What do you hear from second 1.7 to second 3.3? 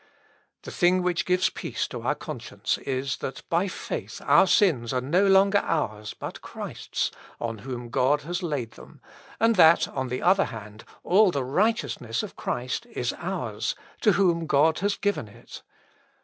to our conscience is,